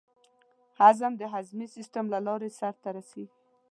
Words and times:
هضم 0.79 1.13
د 1.17 1.21
هضمي 1.33 1.67
سیستم 1.75 2.05
له 2.13 2.19
لارې 2.27 2.49
سر 2.59 2.73
ته 2.83 2.89
رسېږي. 2.97 3.25